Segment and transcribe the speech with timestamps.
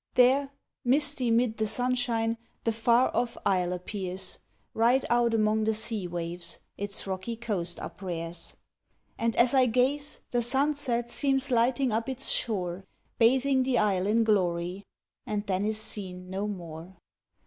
[0.15, 0.49] There,
[0.83, 4.39] misty mid the Sunshine, The far off Isle appears,
[4.73, 8.55] Right out among the sea waves Its rocky coast uprears.
[9.19, 12.83] And as I gaze, the sunset Seems lighting up its shore,
[13.19, 14.85] Bathing the isle in glory
[15.27, 16.95] And then is seen no more.